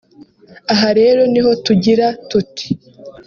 Aha 0.73 0.89
rero 0.99 1.21
niho 1.31 1.51
tugira 1.65 2.05
tuti 2.29 2.67